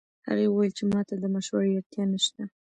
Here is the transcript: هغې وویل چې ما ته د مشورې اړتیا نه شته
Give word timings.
هغې 0.27 0.45
وویل 0.49 0.71
چې 0.77 0.83
ما 0.91 1.01
ته 1.07 1.13
د 1.17 1.23
مشورې 1.35 1.71
اړتیا 1.79 2.03
نه 2.11 2.19
شته 2.25 2.43